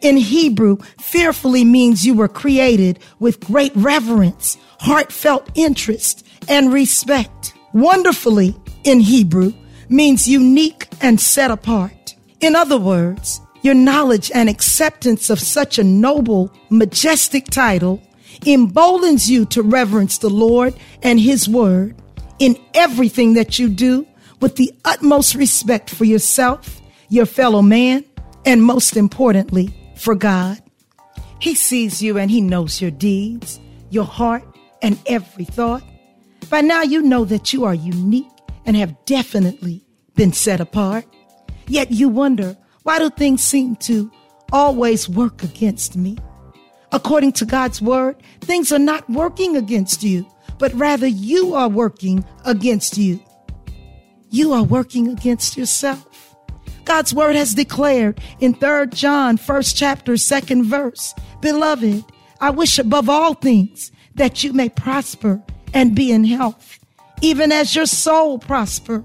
In 0.00 0.16
Hebrew, 0.16 0.78
fearfully 1.00 1.64
means 1.64 2.06
you 2.06 2.14
were 2.14 2.28
created 2.28 2.98
with 3.18 3.40
great 3.40 3.72
reverence, 3.74 4.56
heartfelt 4.78 5.50
interest, 5.54 6.26
and 6.48 6.72
respect. 6.72 7.54
Wonderfully 7.72 8.56
in 8.84 9.00
Hebrew 9.00 9.52
means 9.88 10.28
unique 10.28 10.86
and 11.00 11.20
set 11.20 11.50
apart. 11.50 12.14
In 12.40 12.54
other 12.54 12.78
words, 12.78 13.40
your 13.68 13.74
knowledge 13.74 14.30
and 14.34 14.48
acceptance 14.48 15.28
of 15.28 15.38
such 15.38 15.78
a 15.78 15.84
noble, 15.84 16.50
majestic 16.70 17.44
title 17.44 18.02
emboldens 18.46 19.30
you 19.30 19.44
to 19.44 19.62
reverence 19.62 20.16
the 20.16 20.30
Lord 20.30 20.72
and 21.02 21.20
His 21.20 21.46
Word 21.46 21.94
in 22.38 22.58
everything 22.72 23.34
that 23.34 23.58
you 23.58 23.68
do 23.68 24.06
with 24.40 24.56
the 24.56 24.72
utmost 24.86 25.34
respect 25.34 25.90
for 25.90 26.06
yourself, 26.06 26.80
your 27.10 27.26
fellow 27.26 27.60
man, 27.60 28.06
and 28.46 28.62
most 28.62 28.96
importantly, 28.96 29.68
for 29.96 30.14
God. 30.14 30.62
He 31.38 31.54
sees 31.54 32.00
you 32.00 32.16
and 32.16 32.30
He 32.30 32.40
knows 32.40 32.80
your 32.80 32.90
deeds, 32.90 33.60
your 33.90 34.06
heart, 34.06 34.44
and 34.80 34.98
every 35.04 35.44
thought. 35.44 35.82
By 36.48 36.62
now, 36.62 36.80
you 36.84 37.02
know 37.02 37.26
that 37.26 37.52
you 37.52 37.66
are 37.66 37.74
unique 37.74 38.32
and 38.64 38.78
have 38.78 38.96
definitely 39.04 39.84
been 40.14 40.32
set 40.32 40.58
apart. 40.58 41.04
Yet 41.66 41.90
you 41.90 42.08
wonder, 42.08 42.56
why 42.88 42.98
do 42.98 43.10
things 43.10 43.44
seem 43.44 43.76
to 43.76 44.10
always 44.50 45.10
work 45.10 45.42
against 45.42 45.94
me? 45.94 46.16
According 46.90 47.32
to 47.32 47.44
God's 47.44 47.82
word, 47.82 48.16
things 48.40 48.72
are 48.72 48.78
not 48.78 49.10
working 49.10 49.58
against 49.58 50.02
you, 50.02 50.26
but 50.58 50.72
rather 50.72 51.06
you 51.06 51.52
are 51.52 51.68
working 51.68 52.24
against 52.46 52.96
you. 52.96 53.22
You 54.30 54.54
are 54.54 54.62
working 54.62 55.08
against 55.08 55.58
yourself. 55.58 56.34
God's 56.86 57.12
word 57.12 57.36
has 57.36 57.52
declared 57.52 58.22
in 58.40 58.54
3 58.54 58.86
John, 58.86 59.36
first 59.36 59.76
chapter, 59.76 60.16
second 60.16 60.64
verse, 60.64 61.14
Beloved, 61.42 62.02
I 62.40 62.48
wish 62.48 62.78
above 62.78 63.10
all 63.10 63.34
things 63.34 63.92
that 64.14 64.42
you 64.42 64.54
may 64.54 64.70
prosper 64.70 65.42
and 65.74 65.94
be 65.94 66.10
in 66.10 66.24
health, 66.24 66.78
even 67.20 67.52
as 67.52 67.76
your 67.76 67.84
soul 67.84 68.38
prosper. 68.38 69.04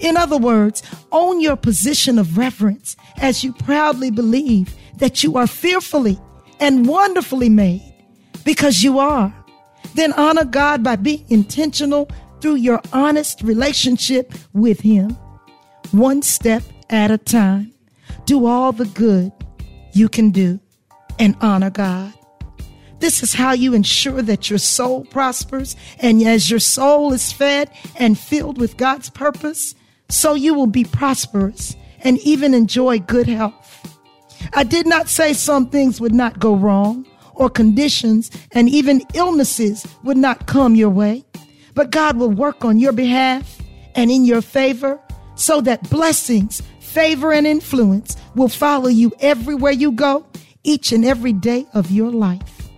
In 0.00 0.16
other 0.16 0.38
words, 0.38 0.82
own 1.12 1.40
your 1.40 1.56
position 1.56 2.18
of 2.18 2.38
reverence 2.38 2.96
as 3.16 3.42
you 3.42 3.52
proudly 3.52 4.10
believe 4.10 4.74
that 4.96 5.22
you 5.22 5.36
are 5.36 5.46
fearfully 5.46 6.18
and 6.60 6.86
wonderfully 6.86 7.48
made 7.48 7.94
because 8.44 8.82
you 8.82 8.98
are. 8.98 9.34
Then 9.94 10.12
honor 10.12 10.44
God 10.44 10.82
by 10.82 10.96
being 10.96 11.24
intentional 11.28 12.10
through 12.40 12.56
your 12.56 12.80
honest 12.92 13.42
relationship 13.42 14.32
with 14.52 14.80
Him. 14.80 15.10
One 15.90 16.22
step 16.22 16.62
at 16.90 17.10
a 17.10 17.18
time. 17.18 17.72
Do 18.24 18.46
all 18.46 18.72
the 18.72 18.84
good 18.86 19.32
you 19.92 20.08
can 20.08 20.30
do 20.30 20.60
and 21.18 21.36
honor 21.40 21.70
God. 21.70 22.12
This 23.00 23.22
is 23.22 23.34
how 23.34 23.52
you 23.52 23.74
ensure 23.74 24.22
that 24.22 24.50
your 24.50 24.58
soul 24.58 25.04
prospers. 25.04 25.76
And 26.00 26.22
as 26.22 26.50
your 26.50 26.60
soul 26.60 27.12
is 27.12 27.32
fed 27.32 27.70
and 27.96 28.18
filled 28.18 28.58
with 28.58 28.76
God's 28.76 29.08
purpose, 29.08 29.74
so 30.08 30.34
you 30.34 30.54
will 30.54 30.66
be 30.66 30.84
prosperous 30.84 31.76
and 32.00 32.18
even 32.20 32.54
enjoy 32.54 32.98
good 32.98 33.28
health. 33.28 33.64
I 34.54 34.64
did 34.64 34.86
not 34.86 35.08
say 35.08 35.32
some 35.32 35.68
things 35.68 36.00
would 36.00 36.14
not 36.14 36.38
go 36.38 36.54
wrong 36.54 37.06
or 37.34 37.50
conditions 37.50 38.30
and 38.52 38.68
even 38.68 39.02
illnesses 39.14 39.86
would 40.04 40.16
not 40.16 40.46
come 40.46 40.74
your 40.74 40.90
way, 40.90 41.24
but 41.74 41.90
God 41.90 42.16
will 42.16 42.30
work 42.30 42.64
on 42.64 42.78
your 42.78 42.92
behalf 42.92 43.60
and 43.94 44.10
in 44.10 44.24
your 44.24 44.42
favor 44.42 45.00
so 45.34 45.60
that 45.60 45.88
blessings, 45.90 46.62
favor, 46.80 47.32
and 47.32 47.46
influence 47.46 48.16
will 48.34 48.48
follow 48.48 48.88
you 48.88 49.12
everywhere 49.20 49.72
you 49.72 49.92
go 49.92 50.26
each 50.64 50.92
and 50.92 51.04
every 51.04 51.32
day 51.32 51.66
of 51.74 51.90
your 51.90 52.10
life. 52.10 52.68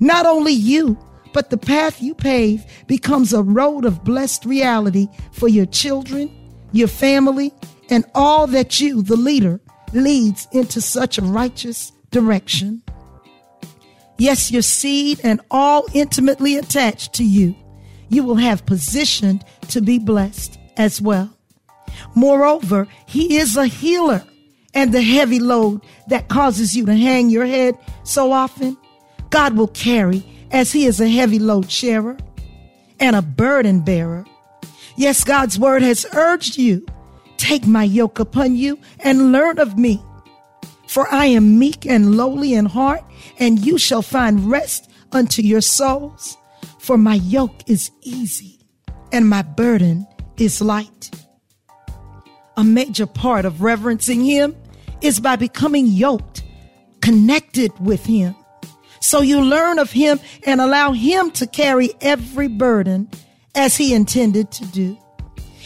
Not 0.00 0.26
only 0.26 0.52
you, 0.52 0.98
but 1.32 1.50
the 1.50 1.58
path 1.58 2.00
you 2.00 2.14
pave 2.14 2.64
becomes 2.86 3.32
a 3.32 3.42
road 3.42 3.84
of 3.84 4.04
blessed 4.04 4.44
reality 4.46 5.08
for 5.32 5.48
your 5.48 5.66
children, 5.66 6.30
your 6.72 6.88
family, 6.88 7.52
and 7.90 8.04
all 8.14 8.46
that 8.48 8.80
you, 8.80 9.02
the 9.02 9.16
leader, 9.16 9.60
leads 9.92 10.48
into 10.52 10.80
such 10.80 11.18
a 11.18 11.22
righteous 11.22 11.92
direction. 12.10 12.82
Yes, 14.18 14.50
your 14.50 14.62
seed 14.62 15.20
and 15.22 15.40
all 15.50 15.84
intimately 15.92 16.56
attached 16.56 17.12
to 17.14 17.24
you, 17.24 17.54
you 18.08 18.24
will 18.24 18.36
have 18.36 18.66
positioned 18.66 19.44
to 19.68 19.80
be 19.80 19.98
blessed 19.98 20.58
as 20.76 21.00
well. 21.00 21.36
Moreover, 22.14 22.88
he 23.06 23.36
is 23.36 23.56
a 23.56 23.66
healer 23.66 24.22
and 24.74 24.92
the 24.92 25.02
heavy 25.02 25.40
load 25.40 25.80
that 26.08 26.28
causes 26.28 26.76
you 26.76 26.84
to 26.86 26.94
hang 26.94 27.30
your 27.30 27.46
head 27.46 27.74
so 28.04 28.30
often, 28.30 28.76
God 29.30 29.56
will 29.56 29.68
carry 29.68 30.24
as 30.50 30.70
he 30.70 30.84
is 30.84 31.00
a 31.00 31.08
heavy 31.08 31.38
load 31.38 31.70
sharer 31.70 32.16
and 33.00 33.16
a 33.16 33.22
burden 33.22 33.80
bearer. 33.80 34.24
Yes, 34.96 35.24
God's 35.24 35.58
word 35.58 35.82
has 35.82 36.06
urged 36.14 36.58
you 36.58 36.86
Take 37.36 37.66
my 37.66 37.84
yoke 37.84 38.18
upon 38.18 38.56
you 38.56 38.78
and 39.00 39.32
learn 39.32 39.58
of 39.58 39.78
me. 39.78 40.02
For 40.88 41.06
I 41.12 41.26
am 41.26 41.58
meek 41.58 41.84
and 41.86 42.16
lowly 42.16 42.54
in 42.54 42.66
heart, 42.66 43.02
and 43.38 43.64
you 43.64 43.78
shall 43.78 44.02
find 44.02 44.50
rest 44.50 44.90
unto 45.12 45.42
your 45.42 45.60
souls. 45.60 46.36
For 46.78 46.96
my 46.96 47.14
yoke 47.14 47.68
is 47.68 47.90
easy 48.02 48.60
and 49.12 49.28
my 49.28 49.42
burden 49.42 50.06
is 50.36 50.60
light. 50.60 51.10
A 52.56 52.64
major 52.64 53.06
part 53.06 53.44
of 53.44 53.62
reverencing 53.62 54.24
him 54.24 54.56
is 55.02 55.20
by 55.20 55.36
becoming 55.36 55.86
yoked, 55.86 56.42
connected 57.00 57.72
with 57.78 58.06
him. 58.06 58.34
So 59.00 59.20
you 59.20 59.40
learn 59.40 59.78
of 59.78 59.92
him 59.92 60.20
and 60.44 60.60
allow 60.60 60.92
him 60.92 61.30
to 61.32 61.46
carry 61.46 61.90
every 62.00 62.48
burden 62.48 63.10
as 63.56 63.76
he 63.76 63.94
intended 63.94 64.52
to 64.52 64.66
do. 64.66 64.96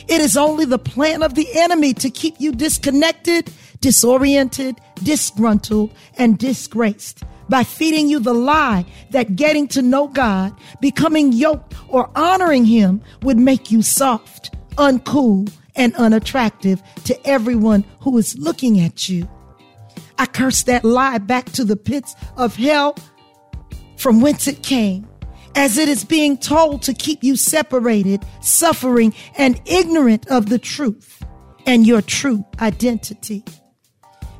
It 0.08 0.20
is 0.20 0.36
only 0.36 0.64
the 0.64 0.78
plan 0.78 1.22
of 1.22 1.34
the 1.34 1.48
enemy 1.54 1.92
to 1.94 2.08
keep 2.08 2.36
you 2.40 2.52
disconnected, 2.52 3.52
disoriented, 3.80 4.80
disgruntled, 5.02 5.92
and 6.16 6.38
disgraced 6.38 7.22
by 7.48 7.64
feeding 7.64 8.08
you 8.08 8.20
the 8.20 8.32
lie 8.32 8.86
that 9.10 9.36
getting 9.36 9.66
to 9.68 9.82
know 9.82 10.06
God, 10.06 10.54
becoming 10.80 11.32
yoked, 11.32 11.74
or 11.88 12.08
honoring 12.14 12.64
Him 12.64 13.02
would 13.22 13.38
make 13.38 13.70
you 13.70 13.82
soft, 13.82 14.54
uncool, 14.76 15.52
and 15.74 15.94
unattractive 15.96 16.82
to 17.04 17.26
everyone 17.26 17.84
who 18.00 18.16
is 18.18 18.38
looking 18.38 18.80
at 18.80 19.08
you. 19.08 19.28
I 20.18 20.26
curse 20.26 20.62
that 20.64 20.84
lie 20.84 21.18
back 21.18 21.46
to 21.52 21.64
the 21.64 21.76
pits 21.76 22.14
of 22.36 22.54
hell 22.56 22.96
from 23.96 24.20
whence 24.20 24.46
it 24.46 24.62
came 24.62 25.09
as 25.54 25.78
it 25.78 25.88
is 25.88 26.04
being 26.04 26.38
told 26.38 26.82
to 26.82 26.94
keep 26.94 27.22
you 27.22 27.36
separated, 27.36 28.24
suffering, 28.40 29.14
and 29.36 29.60
ignorant 29.66 30.26
of 30.28 30.48
the 30.48 30.58
truth 30.58 31.22
and 31.66 31.86
your 31.86 32.02
true 32.02 32.44
identity. 32.60 33.44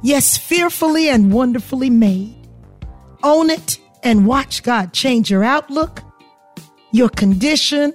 Yes, 0.03 0.39
fearfully 0.39 1.09
and 1.09 1.33
wonderfully 1.33 1.91
made. 1.91 2.49
Own 3.23 3.51
it 3.51 3.79
and 4.03 4.27
watch 4.27 4.63
God 4.63 4.93
change 4.93 5.31
your 5.31 5.45
outlook, 5.45 6.03
your 6.93 7.09
condition. 7.11 7.93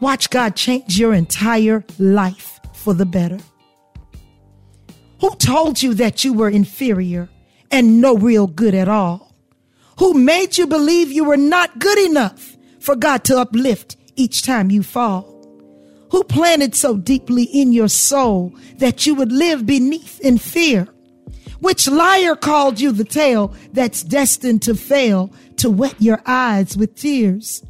Watch 0.00 0.30
God 0.30 0.56
change 0.56 0.98
your 0.98 1.14
entire 1.14 1.84
life 1.98 2.58
for 2.74 2.94
the 2.94 3.06
better. 3.06 3.38
Who 5.20 5.36
told 5.36 5.80
you 5.80 5.94
that 5.94 6.24
you 6.24 6.32
were 6.32 6.48
inferior 6.50 7.28
and 7.70 8.00
no 8.00 8.16
real 8.16 8.48
good 8.48 8.74
at 8.74 8.88
all? 8.88 9.31
Who 10.02 10.14
made 10.14 10.58
you 10.58 10.66
believe 10.66 11.12
you 11.12 11.22
were 11.22 11.36
not 11.36 11.78
good 11.78 11.96
enough 11.96 12.56
for 12.80 12.96
God 12.96 13.22
to 13.22 13.38
uplift 13.38 13.96
each 14.16 14.42
time 14.42 14.68
you 14.68 14.82
fall? 14.82 15.22
Who 16.10 16.24
planted 16.24 16.74
so 16.74 16.96
deeply 16.96 17.44
in 17.44 17.72
your 17.72 17.86
soul 17.86 18.52
that 18.78 19.06
you 19.06 19.14
would 19.14 19.30
live 19.30 19.64
beneath 19.64 20.18
in 20.18 20.38
fear? 20.38 20.88
Which 21.60 21.86
liar 21.86 22.34
called 22.34 22.80
you 22.80 22.90
the 22.90 23.04
tail 23.04 23.54
that's 23.72 24.02
destined 24.02 24.62
to 24.62 24.74
fail 24.74 25.32
to 25.58 25.70
wet 25.70 25.94
your 26.00 26.20
eyes 26.26 26.76
with 26.76 26.96
tears? 26.96 27.64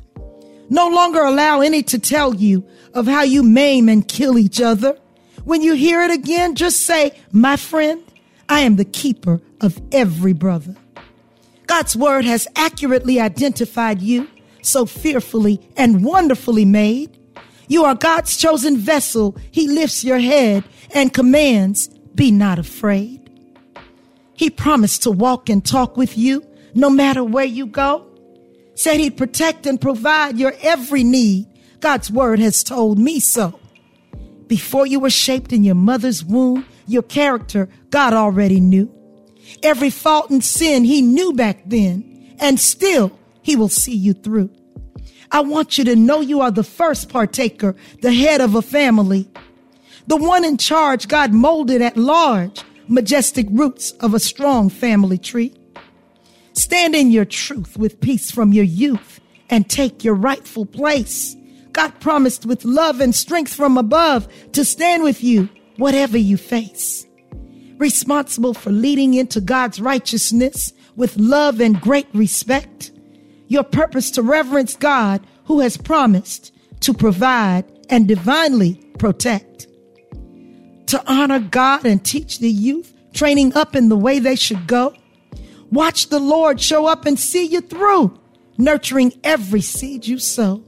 No 0.70 0.88
longer 0.88 1.20
allow 1.20 1.60
any 1.60 1.82
to 1.82 1.98
tell 1.98 2.34
you 2.34 2.66
of 2.94 3.06
how 3.06 3.24
you 3.24 3.42
maim 3.42 3.90
and 3.90 4.08
kill 4.08 4.38
each 4.38 4.58
other. 4.58 4.98
When 5.44 5.60
you 5.60 5.74
hear 5.74 6.00
it 6.00 6.10
again, 6.10 6.54
just 6.54 6.86
say, 6.86 7.12
My 7.30 7.58
friend, 7.58 8.02
I 8.48 8.60
am 8.60 8.76
the 8.76 8.86
keeper 8.86 9.42
of 9.60 9.78
every 9.92 10.32
brother. 10.32 10.76
God's 11.74 11.96
word 11.96 12.26
has 12.26 12.46
accurately 12.54 13.18
identified 13.18 14.02
you, 14.02 14.28
so 14.60 14.84
fearfully 14.84 15.58
and 15.74 16.04
wonderfully 16.04 16.66
made. 16.66 17.18
You 17.66 17.84
are 17.84 17.94
God's 17.94 18.36
chosen 18.36 18.76
vessel. 18.76 19.38
He 19.50 19.66
lifts 19.68 20.04
your 20.04 20.18
head 20.18 20.64
and 20.90 21.14
commands, 21.14 21.88
Be 22.14 22.30
not 22.30 22.58
afraid. 22.58 23.20
He 24.34 24.50
promised 24.50 25.04
to 25.04 25.10
walk 25.10 25.48
and 25.48 25.64
talk 25.64 25.96
with 25.96 26.18
you 26.18 26.46
no 26.74 26.90
matter 26.90 27.24
where 27.24 27.46
you 27.46 27.64
go. 27.64 28.06
Said 28.74 29.00
he'd 29.00 29.16
protect 29.16 29.64
and 29.64 29.80
provide 29.80 30.38
your 30.38 30.52
every 30.60 31.02
need. 31.02 31.46
God's 31.80 32.10
word 32.10 32.38
has 32.38 32.62
told 32.62 32.98
me 32.98 33.18
so. 33.18 33.58
Before 34.46 34.86
you 34.86 35.00
were 35.00 35.08
shaped 35.08 35.54
in 35.54 35.64
your 35.64 35.74
mother's 35.74 36.22
womb, 36.22 36.66
your 36.86 37.02
character 37.02 37.70
God 37.88 38.12
already 38.12 38.60
knew. 38.60 38.92
Every 39.62 39.90
fault 39.90 40.30
and 40.30 40.42
sin 40.42 40.84
he 40.84 41.02
knew 41.02 41.32
back 41.32 41.62
then, 41.66 42.34
and 42.38 42.58
still 42.58 43.16
he 43.42 43.56
will 43.56 43.68
see 43.68 43.94
you 43.94 44.12
through. 44.12 44.50
I 45.30 45.40
want 45.40 45.78
you 45.78 45.84
to 45.84 45.96
know 45.96 46.20
you 46.20 46.40
are 46.40 46.50
the 46.50 46.64
first 46.64 47.08
partaker, 47.08 47.74
the 48.02 48.12
head 48.12 48.40
of 48.40 48.54
a 48.54 48.62
family, 48.62 49.28
the 50.06 50.16
one 50.16 50.44
in 50.44 50.58
charge 50.58 51.08
God 51.08 51.32
molded 51.32 51.80
at 51.80 51.96
large, 51.96 52.62
majestic 52.88 53.46
roots 53.50 53.92
of 53.92 54.14
a 54.14 54.20
strong 54.20 54.68
family 54.68 55.18
tree. 55.18 55.54
Stand 56.52 56.94
in 56.94 57.10
your 57.10 57.24
truth 57.24 57.78
with 57.78 58.00
peace 58.00 58.30
from 58.30 58.52
your 58.52 58.64
youth 58.64 59.20
and 59.48 59.68
take 59.68 60.04
your 60.04 60.14
rightful 60.14 60.66
place. 60.66 61.34
God 61.72 61.98
promised 62.00 62.44
with 62.44 62.64
love 62.64 63.00
and 63.00 63.14
strength 63.14 63.54
from 63.54 63.78
above 63.78 64.28
to 64.52 64.64
stand 64.64 65.02
with 65.02 65.24
you, 65.24 65.48
whatever 65.76 66.18
you 66.18 66.36
face. 66.36 67.06
Responsible 67.82 68.54
for 68.54 68.70
leading 68.70 69.14
into 69.14 69.40
God's 69.40 69.80
righteousness 69.80 70.72
with 70.94 71.16
love 71.16 71.60
and 71.60 71.80
great 71.80 72.06
respect. 72.14 72.92
Your 73.48 73.64
purpose 73.64 74.12
to 74.12 74.22
reverence 74.22 74.76
God 74.76 75.26
who 75.46 75.58
has 75.58 75.76
promised 75.76 76.54
to 76.78 76.94
provide 76.94 77.64
and 77.90 78.06
divinely 78.06 78.74
protect. 79.00 79.66
To 80.86 81.02
honor 81.08 81.40
God 81.40 81.84
and 81.84 82.04
teach 82.04 82.38
the 82.38 82.48
youth, 82.48 82.94
training 83.14 83.52
up 83.56 83.74
in 83.74 83.88
the 83.88 83.96
way 83.96 84.20
they 84.20 84.36
should 84.36 84.68
go. 84.68 84.94
Watch 85.72 86.06
the 86.06 86.20
Lord 86.20 86.60
show 86.60 86.86
up 86.86 87.04
and 87.04 87.18
see 87.18 87.46
you 87.46 87.62
through, 87.62 88.16
nurturing 88.58 89.12
every 89.24 89.60
seed 89.60 90.06
you 90.06 90.20
sow. 90.20 90.62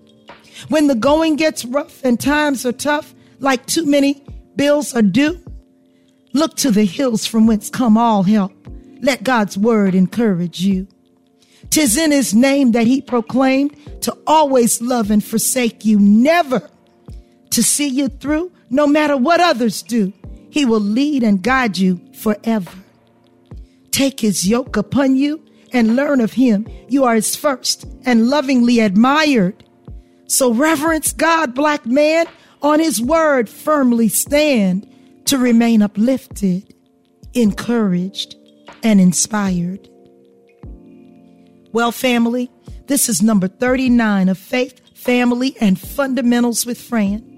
When 0.66 0.88
the 0.88 0.96
going 0.96 1.36
gets 1.36 1.64
rough 1.64 2.04
and 2.04 2.18
times 2.18 2.66
are 2.66 2.72
tough, 2.72 3.14
like 3.38 3.66
too 3.66 3.86
many 3.86 4.26
bills 4.56 4.96
are 4.96 5.02
due, 5.02 5.40
look 6.34 6.56
to 6.56 6.70
the 6.70 6.84
hills 6.84 7.24
from 7.24 7.46
whence 7.46 7.70
come 7.70 7.96
all 7.96 8.24
help. 8.24 8.52
Let 9.00 9.24
God's 9.24 9.56
word 9.56 9.94
encourage 9.94 10.60
you. 10.60 10.86
Tis 11.70 11.96
in 11.96 12.10
his 12.10 12.34
name 12.34 12.72
that 12.72 12.86
he 12.86 13.00
proclaimed 13.00 14.02
to 14.02 14.16
always 14.26 14.82
love 14.82 15.10
and 15.10 15.24
forsake 15.24 15.84
you, 15.84 15.98
never 15.98 16.70
to 17.50 17.62
see 17.62 17.88
you 17.88 18.08
through, 18.08 18.52
no 18.68 18.86
matter 18.86 19.16
what 19.16 19.40
others 19.40 19.82
do. 19.82 20.12
He 20.50 20.64
will 20.64 20.80
lead 20.80 21.22
and 21.22 21.42
guide 21.42 21.78
you 21.78 22.00
forever. 22.14 22.70
Take 23.90 24.20
his 24.20 24.46
yoke 24.46 24.76
upon 24.76 25.16
you 25.16 25.44
and 25.72 25.96
learn 25.96 26.20
of 26.20 26.32
him. 26.32 26.66
You 26.88 27.04
are 27.04 27.14
his 27.14 27.34
first 27.34 27.86
and 28.04 28.28
lovingly 28.28 28.80
admired. 28.80 29.64
So 30.26 30.52
reverence 30.52 31.12
God, 31.12 31.54
black 31.54 31.86
man, 31.86 32.26
on 32.62 32.80
his 32.80 33.00
word 33.00 33.48
firmly 33.48 34.08
stand 34.08 34.88
to 35.26 35.38
remain 35.38 35.82
uplifted, 35.82 36.74
encouraged, 37.32 38.36
and 38.82 39.00
inspired. 39.00 39.88
Well, 41.72 41.92
family, 41.92 42.50
this 42.86 43.08
is 43.08 43.22
number 43.22 43.48
39 43.48 44.28
of 44.28 44.38
Faith, 44.38 44.80
Family, 44.94 45.56
and 45.60 45.78
Fundamentals 45.78 46.66
with 46.66 46.80
Fran. 46.80 47.30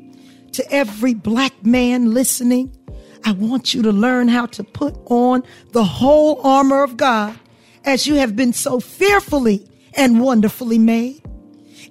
To 0.52 0.73
every 0.73 1.14
black 1.14 1.64
man 1.64 2.12
listening, 2.12 2.76
I 3.25 3.33
want 3.33 3.75
you 3.75 3.83
to 3.83 3.93
learn 3.93 4.28
how 4.28 4.47
to 4.47 4.65
put 4.65 4.97
on 5.06 5.43
the 5.73 5.84
whole 5.84 6.41
armor 6.47 6.82
of 6.82 6.97
God 6.97 7.39
as 7.84 8.06
you 8.06 8.15
have 8.17 8.37
been 8.37 8.52
so 8.52 8.80
fearfully 8.80 9.67
and 9.95 10.21
wonderfully 10.21 10.78
made. 10.78 11.23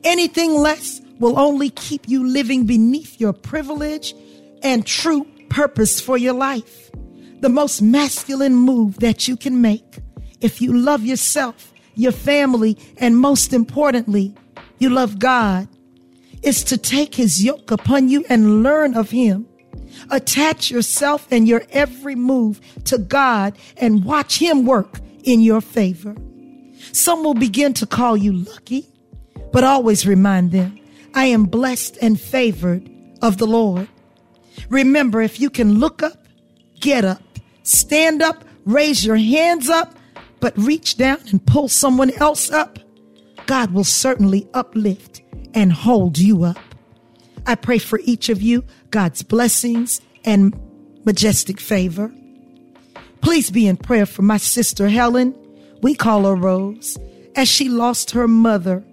Anything 0.04 0.54
less 0.54 1.02
will 1.20 1.40
only 1.40 1.70
keep 1.70 2.08
you 2.08 2.28
living 2.28 2.66
beneath 2.66 3.20
your 3.20 3.34
privilege 3.34 4.14
and 4.62 4.86
true 4.86 5.26
purpose 5.50 6.00
for 6.02 6.18
your 6.18 6.34
life. 6.34 6.92
The 7.42 7.50
most 7.50 7.82
masculine 7.82 8.56
move 8.56 9.00
that 9.00 9.28
you 9.28 9.38
can 9.38 9.62
make 9.62 10.00
if 10.42 10.62
you 10.62 10.74
love 10.74 11.04
yourself, 11.04 11.74
your 11.96 12.12
family, 12.12 12.78
and 12.98 13.18
most 13.18 13.54
importantly, 13.54 14.34
you 14.80 14.90
love 14.90 15.20
God, 15.20 15.68
is 16.42 16.64
to 16.66 16.78
take 16.78 17.16
his 17.16 17.44
yoke 17.44 17.72
upon 17.72 18.10
you 18.10 18.26
and 18.30 18.64
learn 18.64 18.96
of 18.96 19.12
him 19.12 19.48
Attach 20.10 20.70
yourself 20.70 21.28
and 21.32 21.48
your 21.48 21.64
every 21.72 22.16
move 22.16 22.62
to 22.86 22.98
God 22.98 23.58
and 23.78 24.06
watch 24.06 24.38
Him 24.38 24.66
work 24.66 25.00
in 25.24 25.42
your 25.42 25.62
favor. 25.62 26.16
Some 26.92 27.24
will 27.24 27.34
begin 27.34 27.74
to 27.76 27.86
call 27.86 28.16
you 28.16 28.34
lucky, 28.34 28.88
but 29.52 29.64
always 29.64 30.06
remind 30.06 30.52
them, 30.52 30.80
I 31.14 31.26
am 31.26 31.46
blessed 31.46 31.98
and 32.02 32.20
favored 32.20 32.90
of 33.22 33.38
the 33.38 33.48
Lord. 33.48 33.88
Remember, 34.70 35.22
if 35.22 35.40
you 35.40 35.50
can 35.50 35.80
look 35.80 36.04
up, 36.04 36.28
get 36.80 37.06
up, 37.06 37.22
stand 37.64 38.22
up, 38.22 38.44
raise 38.66 39.06
your 39.06 39.16
hands 39.16 39.70
up, 39.70 39.96
but 40.40 40.58
reach 40.58 40.98
down 40.98 41.20
and 41.32 41.46
pull 41.46 41.68
someone 41.68 42.12
else 42.12 42.52
up, 42.52 42.80
God 43.46 43.72
will 43.72 43.84
certainly 43.84 44.48
uplift 44.54 45.22
and 45.54 45.72
hold 45.72 46.18
you 46.18 46.44
up. 46.44 46.58
I 47.46 47.56
pray 47.56 47.78
for 47.78 48.00
each 48.04 48.30
of 48.30 48.42
you 48.42 48.64
God's 48.90 49.22
blessings 49.24 50.02
and 50.24 50.60
majestic 51.06 51.60
favor. 51.60 52.14
Please 53.22 53.52
be 53.52 53.68
in 53.68 53.78
prayer 53.78 54.06
for 54.06 54.22
my 54.22 54.38
sister 54.38 54.88
Helen. 54.88 55.36
We 55.82 55.96
call 55.96 56.26
her 56.26 56.36
Rose, 56.36 56.98
as 57.36 57.48
she 57.48 57.70
lost 57.70 58.12
her 58.12 58.28
mother, 58.28 58.84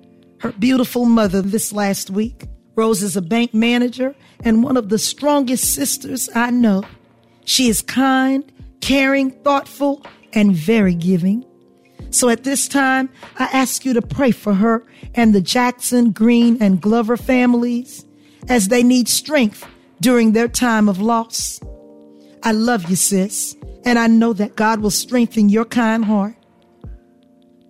her 0.41 0.53
beautiful 0.53 1.07
mother, 1.07 1.41
this 1.41 1.73
last 1.73 2.11
week. 2.11 2.45
Rose 2.75 3.03
is 3.03 3.17
a 3.17 3.23
bank 3.23 3.53
manager 3.53 4.15
and 4.41 4.63
one 4.63 4.77
of 4.77 4.89
the 4.89 4.99
strongest 4.99 5.75
sisters 5.75 6.29
I 6.35 6.51
know. 6.51 6.85
She 7.45 7.69
is 7.69 7.83
kind, 7.83 8.51
caring, 8.81 9.31
thoughtful, 9.31 10.05
and 10.33 10.55
very 10.55 10.95
giving. 10.95 11.45
So 12.11 12.29
at 12.29 12.45
this 12.45 12.69
time, 12.69 13.09
I 13.39 13.45
ask 13.53 13.85
you 13.85 13.95
to 13.95 14.03
pray 14.03 14.31
for 14.31 14.55
her 14.55 14.85
and 15.15 15.35
the 15.35 15.41
Jackson, 15.41 16.13
Green, 16.13 16.63
and 16.63 16.81
Glover 16.81 17.17
families 17.17 18.05
as 18.49 18.69
they 18.69 18.83
need 18.83 19.09
strength 19.09 19.67
during 20.01 20.33
their 20.33 20.49
time 20.49 20.89
of 20.89 21.01
loss. 21.01 21.61
I 22.43 22.53
love 22.53 22.91
you, 22.91 22.97
sis, 22.97 23.57
and 23.85 23.99
I 23.99 24.09
know 24.09 24.33
that 24.33 24.57
God 24.57 24.81
will 24.81 24.91
strengthen 24.91 25.49
your 25.49 25.65
kind 25.65 26.05
heart. 26.05 26.35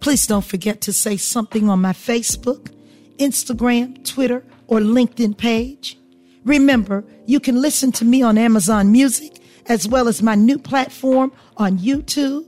Please 0.00 0.26
don't 0.26 0.44
forget 0.44 0.80
to 0.82 0.92
say 0.92 1.16
something 1.16 1.68
on 1.68 1.80
my 1.80 1.92
Facebook, 1.92 2.74
Instagram, 3.18 4.04
Twitter, 4.04 4.44
or 4.72 4.80
LinkedIn 4.80 5.36
page. 5.36 5.98
Remember, 6.46 7.04
you 7.26 7.38
can 7.40 7.60
listen 7.60 7.92
to 7.92 8.06
me 8.06 8.22
on 8.22 8.38
Amazon 8.38 8.90
Music 8.90 9.30
as 9.66 9.86
well 9.86 10.08
as 10.08 10.22
my 10.22 10.34
new 10.34 10.58
platform 10.58 11.30
on 11.58 11.76
YouTube. 11.76 12.46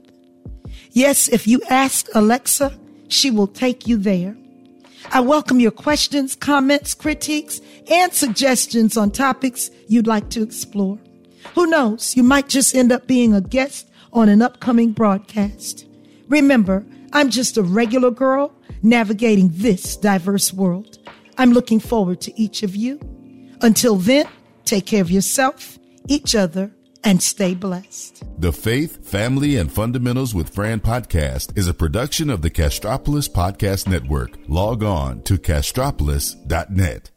Yes, 0.89 1.27
if 1.27 1.45
you 1.45 1.61
ask 1.69 2.07
Alexa, 2.15 2.75
she 3.09 3.29
will 3.29 3.45
take 3.45 3.85
you 3.87 3.97
there. 3.97 4.35
I 5.11 5.19
welcome 5.19 5.59
your 5.59 5.69
questions, 5.69 6.35
comments, 6.35 6.95
critiques, 6.95 7.61
and 7.91 8.11
suggestions 8.11 8.97
on 8.97 9.11
topics 9.11 9.69
you'd 9.87 10.07
like 10.07 10.31
to 10.31 10.41
explore. 10.41 10.97
Who 11.53 11.67
knows, 11.67 12.15
you 12.17 12.23
might 12.23 12.49
just 12.49 12.73
end 12.73 12.91
up 12.91 13.05
being 13.05 13.35
a 13.35 13.41
guest 13.41 13.87
on 14.11 14.29
an 14.29 14.41
upcoming 14.41 14.93
broadcast. 14.93 15.85
Remember, 16.27 16.83
I'm 17.13 17.29
just 17.29 17.55
a 17.55 17.61
regular 17.61 18.09
girl 18.09 18.51
navigating 18.81 19.51
this 19.53 19.95
diverse 19.95 20.51
world. 20.51 20.97
I'm 21.37 21.51
looking 21.51 21.79
forward 21.79 22.21
to 22.21 22.39
each 22.39 22.63
of 22.63 22.75
you. 22.75 22.99
Until 23.61 23.95
then, 23.95 24.27
take 24.63 24.85
care 24.85 25.01
of 25.01 25.11
yourself, 25.11 25.77
each 26.07 26.35
other, 26.35 26.71
and 27.03 27.21
stay 27.21 27.53
blessed. 27.53 28.23
The 28.39 28.51
Faith, 28.51 29.05
Family, 29.05 29.57
and 29.57 29.71
Fundamentals 29.71 30.33
with 30.33 30.53
Fran 30.53 30.79
podcast 30.79 31.57
is 31.57 31.67
a 31.67 31.73
production 31.73 32.29
of 32.29 32.41
the 32.41 32.49
Castropolis 32.49 33.29
Podcast 33.29 33.87
Network. 33.87 34.31
Log 34.47 34.83
on 34.83 35.21
to 35.23 35.37
castropolis.net. 35.37 37.11